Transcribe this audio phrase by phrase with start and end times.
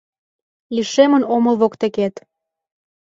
[0.75, 2.15] Лишемын омыл воктекет.